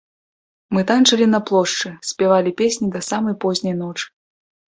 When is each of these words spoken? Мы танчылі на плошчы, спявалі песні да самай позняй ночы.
Мы 0.77 0.83
танчылі 0.91 1.27
на 1.33 1.39
плошчы, 1.49 1.91
спявалі 2.11 2.55
песні 2.61 2.87
да 2.97 3.01
самай 3.09 3.35
позняй 3.43 3.75
ночы. 3.85 4.05